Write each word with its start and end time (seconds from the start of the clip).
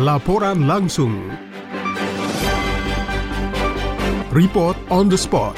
Laporan 0.00 0.64
langsung. 0.64 1.12
Report 4.32 4.72
on 4.88 5.12
the 5.12 5.18
spot. 5.20 5.52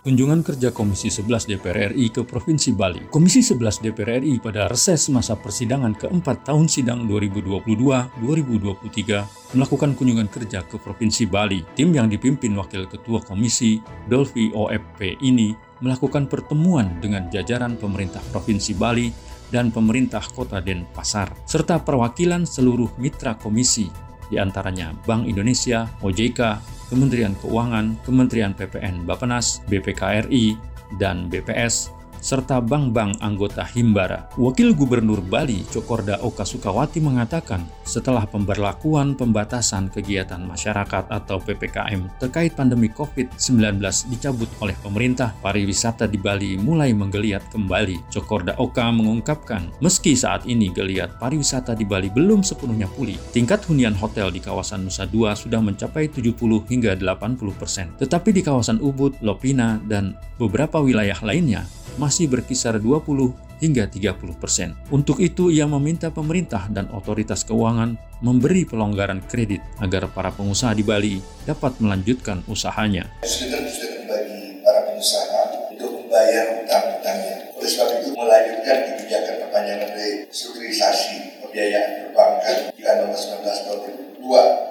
Kunjungan 0.00 0.40
kerja 0.40 0.72
Komisi 0.72 1.12
11 1.12 1.44
DPR 1.44 1.92
RI 1.92 2.08
ke 2.08 2.24
Provinsi 2.24 2.72
Bali. 2.72 3.04
Komisi 3.12 3.44
11 3.44 3.84
DPR 3.84 4.24
RI 4.24 4.40
pada 4.40 4.64
reses 4.64 5.12
masa 5.12 5.36
persidangan 5.36 5.92
keempat 5.92 6.48
tahun 6.48 6.72
sidang 6.72 7.04
2022-2023 7.04 9.52
melakukan 9.52 9.92
kunjungan 9.92 10.32
kerja 10.32 10.64
ke 10.64 10.80
Provinsi 10.80 11.28
Bali. 11.28 11.60
Tim 11.76 11.92
yang 11.92 12.08
dipimpin 12.08 12.56
Wakil 12.56 12.88
Ketua 12.88 13.20
Komisi, 13.20 13.76
Dolvi 14.08 14.56
OFP 14.56 15.20
ini 15.20 15.68
melakukan 15.80 16.28
pertemuan 16.28 17.00
dengan 17.00 17.28
jajaran 17.28 17.76
pemerintah 17.76 18.20
Provinsi 18.32 18.72
Bali 18.76 19.08
dan 19.50 19.74
pemerintah 19.74 20.22
Kota 20.22 20.62
Denpasar, 20.62 21.34
serta 21.44 21.82
perwakilan 21.82 22.46
seluruh 22.46 22.88
mitra 22.96 23.34
komisi, 23.34 23.90
di 24.30 24.38
antaranya 24.38 24.94
Bank 25.04 25.26
Indonesia, 25.26 25.90
OJK, 26.06 26.40
Kementerian 26.88 27.34
Keuangan, 27.42 27.98
Kementerian 28.06 28.54
PPN 28.54 29.02
Bapenas, 29.02 29.62
BPKRI, 29.66 30.54
dan 30.98 31.30
BPS 31.30 31.99
serta 32.20 32.60
bank-bank 32.60 33.18
anggota 33.24 33.64
Himbara. 33.64 34.28
Wakil 34.36 34.76
Gubernur 34.76 35.24
Bali, 35.24 35.64
Cokorda 35.68 36.20
Oka 36.20 36.44
Sukawati 36.44 37.00
mengatakan, 37.00 37.64
setelah 37.82 38.28
pemberlakuan 38.28 39.18
pembatasan 39.18 39.90
kegiatan 39.90 40.38
masyarakat 40.44 41.10
atau 41.10 41.42
PPKM 41.42 42.22
terkait 42.22 42.54
pandemi 42.54 42.92
COVID-19 42.92 43.82
dicabut 44.12 44.48
oleh 44.62 44.76
pemerintah, 44.78 45.34
pariwisata 45.42 46.06
di 46.06 46.20
Bali 46.20 46.54
mulai 46.60 46.94
menggeliat 46.94 47.50
kembali. 47.50 48.12
Cokorda 48.12 48.54
Oka 48.60 48.86
mengungkapkan, 48.92 49.72
meski 49.82 50.14
saat 50.14 50.46
ini 50.46 50.70
geliat 50.70 51.18
pariwisata 51.18 51.74
di 51.74 51.88
Bali 51.88 52.12
belum 52.12 52.44
sepenuhnya 52.44 52.86
pulih, 52.92 53.16
tingkat 53.34 53.64
hunian 53.66 53.96
hotel 53.96 54.30
di 54.30 54.38
kawasan 54.38 54.86
Nusa 54.86 55.08
Dua 55.08 55.32
sudah 55.34 55.58
mencapai 55.58 56.12
70 56.12 56.36
hingga 56.68 56.92
80 56.94 57.60
persen. 57.60 57.86
Tetapi 57.96 58.30
di 58.30 58.42
kawasan 58.44 58.78
Ubud, 58.78 59.18
Lopina, 59.24 59.80
dan 59.88 60.14
beberapa 60.36 60.78
wilayah 60.78 61.16
lainnya, 61.24 61.64
masih 61.96 62.30
berkisar 62.30 62.78
20 62.78 63.34
hingga 63.60 63.86
30 63.86 64.40
persen. 64.40 64.74
Untuk 64.88 65.20
itu, 65.20 65.52
ia 65.52 65.68
meminta 65.68 66.08
pemerintah 66.08 66.66
dan 66.72 66.88
otoritas 66.90 67.44
keuangan 67.44 67.94
memberi 68.24 68.64
pelonggaran 68.64 69.20
kredit 69.28 69.60
agar 69.80 70.08
para 70.12 70.32
pengusaha 70.32 70.72
di 70.72 70.84
Bali 70.84 71.16
dapat 71.44 71.76
melanjutkan 71.80 72.44
usahanya. 72.48 73.08
Sudah 73.24 73.60
sudah 73.68 74.08
bagi 74.08 74.64
para 74.64 74.80
pengusaha 74.88 75.40
untuk 75.72 75.90
membayar 76.04 76.64
utang-utangnya. 76.64 77.36
Oleh 77.56 77.70
sebab 77.70 77.88
itu, 78.00 78.08
melanjutkan 78.16 78.76
kebijakan 78.92 79.34
perpanjangan 79.46 79.90
restrukturisasi 79.96 81.44
pembiayaan 81.44 81.90
perbankan 82.08 82.56
di 82.72 82.82
nomor 82.82 83.16
19 83.16 83.44
tahun 83.44 83.78
2002 84.20 84.70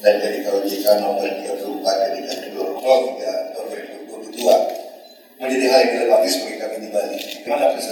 dan 0.00 0.14
dari 0.16 0.38
KOJK 0.48 0.86
nomor 1.04 1.28
34 1.28 1.44
dari 1.84 2.18
tahun 2.24 2.40
2003 2.56 3.52
tahun 3.52 3.66
2022 4.32 4.80
menjadi 5.40 5.66
hal 5.72 5.80
yang 5.80 5.92
dilematis 5.96 6.34
di 6.90 6.94
Bali. 6.94 7.18
Gimana 7.46 7.66
belum? 7.70 7.90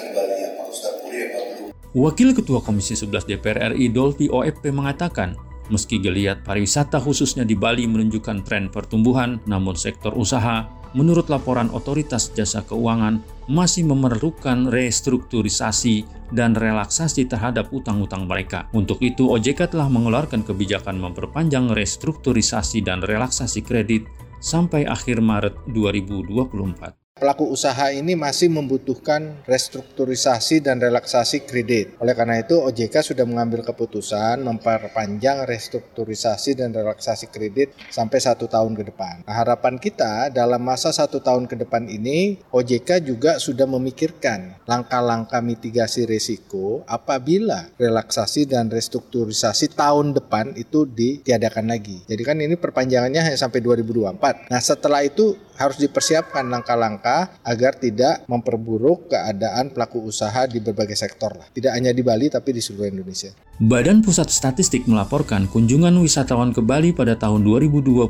Wakil 1.97 2.37
Ketua 2.37 2.61
Komisi 2.61 2.93
11 2.93 3.25
DPR 3.25 3.73
RI 3.73 3.89
Dolvi 3.89 4.29
OFP 4.29 4.69
mengatakan, 4.71 5.33
meski 5.73 5.97
geliat 5.97 6.45
pariwisata 6.45 7.01
khususnya 7.01 7.49
di 7.49 7.57
Bali 7.57 7.89
menunjukkan 7.89 8.45
tren 8.45 8.69
pertumbuhan, 8.69 9.41
namun 9.49 9.73
sektor 9.73 10.13
usaha, 10.13 10.69
menurut 10.93 11.33
laporan 11.33 11.73
Otoritas 11.73 12.29
Jasa 12.37 12.61
Keuangan, 12.61 13.25
masih 13.49 13.89
memerlukan 13.89 14.69
restrukturisasi 14.69 16.05
dan 16.37 16.53
relaksasi 16.53 17.25
terhadap 17.25 17.73
utang-utang 17.73 18.29
mereka. 18.29 18.69
Untuk 18.77 19.01
itu, 19.01 19.33
OJK 19.33 19.73
telah 19.73 19.89
mengeluarkan 19.89 20.45
kebijakan 20.45 21.01
memperpanjang 21.01 21.73
restrukturisasi 21.73 22.85
dan 22.85 23.01
relaksasi 23.01 23.65
kredit 23.65 24.05
sampai 24.45 24.85
akhir 24.85 25.25
Maret 25.25 25.57
2024 25.73 27.08
pelaku 27.19 27.51
usaha 27.51 27.91
ini 27.91 28.15
masih 28.15 28.49
membutuhkan 28.49 29.43
restrukturisasi 29.45 30.63
dan 30.63 30.79
relaksasi 30.79 31.45
kredit. 31.45 31.99
Oleh 31.99 32.15
karena 32.15 32.41
itu, 32.41 32.57
OJK 32.57 33.03
sudah 33.03 33.27
mengambil 33.27 33.67
keputusan 33.67 34.41
memperpanjang 34.47 35.45
restrukturisasi 35.45 36.55
dan 36.55 36.71
relaksasi 36.71 37.29
kredit 37.29 37.75
sampai 37.91 38.23
satu 38.23 38.47
tahun 38.47 38.79
ke 38.79 38.95
depan. 38.95 39.27
Nah, 39.27 39.35
harapan 39.35 39.77
kita 39.77 40.31
dalam 40.31 40.63
masa 40.63 40.95
satu 40.95 41.19
tahun 41.19 41.51
ke 41.51 41.67
depan 41.67 41.91
ini, 41.91 42.39
OJK 42.55 43.03
juga 43.03 43.43
sudah 43.43 43.67
memikirkan 43.67 44.63
langkah-langkah 44.65 45.43
mitigasi 45.43 46.07
risiko 46.07 46.87
apabila 46.87 47.75
relaksasi 47.75 48.47
dan 48.47 48.71
restrukturisasi 48.71 49.75
tahun 49.75 50.15
depan 50.15 50.55
itu 50.55 50.87
ditiadakan 50.87 51.67
lagi. 51.69 52.01
Jadi 52.07 52.23
kan 52.23 52.39
ini 52.39 52.55
perpanjangannya 52.55 53.21
hanya 53.21 53.39
sampai 53.39 53.59
2024. 53.61 54.49
Nah, 54.49 54.61
setelah 54.63 55.03
itu 55.03 55.35
harus 55.59 55.77
dipersiapkan 55.83 56.47
langkah-langkah 56.47 57.43
agar 57.43 57.75
tidak 57.77 58.23
memperburuk 58.31 59.11
keadaan 59.11 59.75
pelaku 59.75 60.07
usaha 60.07 60.47
di 60.47 60.63
berbagai 60.63 60.95
sektor 60.95 61.35
lah. 61.35 61.51
Tidak 61.51 61.75
hanya 61.75 61.91
di 61.91 62.07
Bali 62.07 62.31
tapi 62.31 62.55
di 62.55 62.63
seluruh 62.63 62.87
Indonesia. 62.89 63.35
Badan 63.59 64.07
Pusat 64.07 64.31
Statistik 64.31 64.87
melaporkan 64.87 65.51
kunjungan 65.51 65.99
wisatawan 65.99 66.55
ke 66.55 66.63
Bali 66.63 66.95
pada 66.95 67.19
tahun 67.19 67.43
2022 67.43 68.07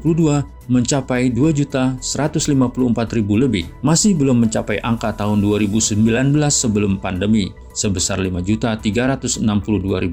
mencapai 0.68 1.32
2.154.000 1.32 2.04
lebih, 3.24 3.64
masih 3.80 4.12
belum 4.12 4.44
mencapai 4.44 4.76
angka 4.84 5.16
tahun 5.16 5.40
2019 5.40 6.36
sebelum 6.52 7.00
pandemi 7.00 7.48
sebesar 7.72 8.20
5.362.000 8.20 9.40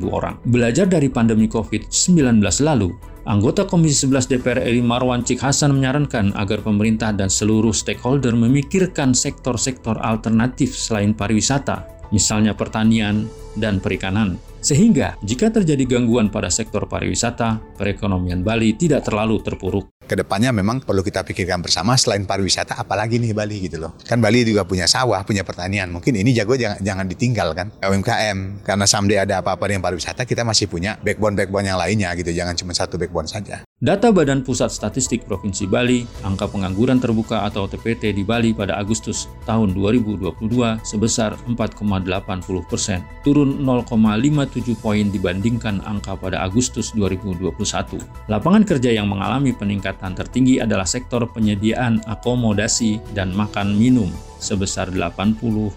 orang. 0.08 0.40
Belajar 0.48 0.88
dari 0.88 1.12
pandemi 1.12 1.52
COVID-19 1.52 2.40
lalu, 2.64 2.96
Anggota 3.26 3.66
Komisi 3.66 4.06
11 4.06 4.38
DPR 4.38 4.70
RI 4.70 4.86
Marwan 4.86 5.26
Cik 5.26 5.42
Hasan 5.42 5.74
menyarankan 5.74 6.38
agar 6.38 6.62
pemerintah 6.62 7.10
dan 7.10 7.26
seluruh 7.26 7.74
stakeholder 7.74 8.38
memikirkan 8.38 9.18
sektor-sektor 9.18 9.98
alternatif 9.98 10.78
selain 10.78 11.10
pariwisata, 11.18 11.90
misalnya 12.14 12.54
pertanian 12.54 13.26
dan 13.58 13.82
perikanan. 13.82 14.38
Sehingga 14.62 15.18
jika 15.26 15.50
terjadi 15.50 15.98
gangguan 15.98 16.30
pada 16.30 16.54
sektor 16.54 16.86
pariwisata, 16.86 17.58
perekonomian 17.82 18.46
Bali 18.46 18.78
tidak 18.78 19.10
terlalu 19.10 19.42
terpuruk 19.42 19.95
ke 20.06 20.16
depannya 20.16 20.54
memang 20.54 20.86
perlu 20.86 21.02
kita 21.02 21.26
pikirkan 21.26 21.60
bersama 21.60 21.98
selain 22.00 22.24
pariwisata 22.24 22.78
apalagi 22.78 23.18
nih 23.18 23.34
Bali 23.34 23.58
gitu 23.66 23.82
loh. 23.82 23.98
Kan 24.06 24.22
Bali 24.22 24.46
juga 24.46 24.64
punya 24.64 24.86
sawah 24.86 25.26
punya 25.26 25.42
pertanian. 25.42 25.90
Mungkin 25.90 26.16
ini 26.16 26.32
jago 26.32 26.54
jangan 26.54 26.80
jangan 26.80 27.06
ditinggalkan 27.10 27.74
UMKM 27.82 28.62
karena 28.62 28.86
someday 28.86 29.20
ada 29.20 29.42
apa-apa 29.42 29.66
dengan 29.66 29.82
pariwisata 29.82 30.24
kita 30.24 30.46
masih 30.46 30.70
punya 30.70 30.96
backbone 31.02 31.34
backbone 31.34 31.66
yang 31.66 31.82
lainnya 31.82 32.14
gitu. 32.14 32.30
Jangan 32.30 32.54
cuma 32.54 32.78
satu 32.78 33.02
backbone 33.02 33.26
saja 33.26 33.65
Data 33.84 34.08
Badan 34.08 34.40
Pusat 34.40 34.72
Statistik 34.72 35.28
Provinsi 35.28 35.68
Bali, 35.68 36.08
angka 36.24 36.48
pengangguran 36.48 36.96
terbuka 36.96 37.44
atau 37.44 37.68
TPT 37.68 38.16
di 38.16 38.24
Bali 38.24 38.56
pada 38.56 38.80
Agustus 38.80 39.28
tahun 39.44 39.76
2022 39.76 40.32
sebesar 40.80 41.36
4,80 41.44 42.72
persen, 42.72 43.04
turun 43.28 43.60
0,57 43.68 44.80
poin 44.80 45.04
dibandingkan 45.12 45.84
angka 45.84 46.16
pada 46.16 46.48
Agustus 46.48 46.96
2021. 46.96 48.00
Lapangan 48.32 48.64
kerja 48.64 48.96
yang 48.96 49.12
mengalami 49.12 49.52
peningkatan 49.52 50.16
tertinggi 50.16 50.64
adalah 50.64 50.88
sektor 50.88 51.28
penyediaan 51.28 52.00
akomodasi 52.08 53.04
dan 53.12 53.36
makan 53.36 53.76
minum 53.76 54.08
sebesar 54.40 54.88
80,92 54.88 55.76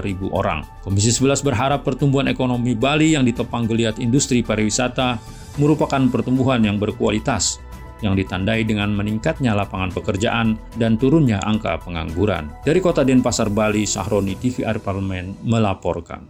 ribu 0.00 0.32
orang. 0.32 0.64
Komisi 0.80 1.12
11 1.12 1.44
berharap 1.44 1.84
pertumbuhan 1.84 2.32
ekonomi 2.32 2.72
Bali 2.72 3.20
yang 3.20 3.28
ditopang 3.28 3.68
geliat 3.68 4.00
industri 4.00 4.40
pariwisata 4.40 5.36
merupakan 5.56 6.00
pertumbuhan 6.08 6.64
yang 6.64 6.76
berkualitas 6.76 7.60
yang 8.04 8.12
ditandai 8.12 8.64
dengan 8.64 8.92
meningkatnya 8.92 9.56
lapangan 9.56 9.88
pekerjaan 9.92 10.60
dan 10.76 11.00
turunnya 11.00 11.40
angka 11.40 11.80
pengangguran. 11.80 12.52
Dari 12.60 12.80
kota 12.80 13.00
Denpasar, 13.00 13.48
Bali, 13.48 13.88
Sahroni 13.88 14.36
TVR 14.36 14.76
Parlemen 14.80 15.40
melaporkan. 15.44 16.28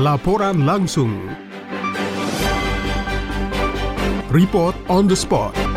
Laporan 0.00 0.64
langsung. 0.64 1.12
Report 4.30 4.78
on 4.86 5.10
the 5.10 5.18
spot. 5.18 5.69